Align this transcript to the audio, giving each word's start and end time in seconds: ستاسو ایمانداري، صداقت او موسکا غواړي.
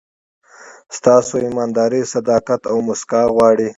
ستاسو 0.97 1.33
ایمانداري، 1.45 2.01
صداقت 2.13 2.61
او 2.71 2.77
موسکا 2.87 3.21
غواړي. 3.33 3.67